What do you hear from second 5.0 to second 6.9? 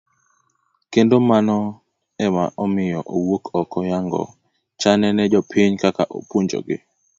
ne jopiny ka opuonjogi.